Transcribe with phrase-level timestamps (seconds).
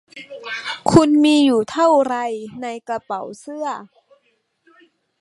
[0.91, 2.15] คุณมีอยู่เท่าไร
[2.61, 3.67] ในกระเป๋าเสื้อ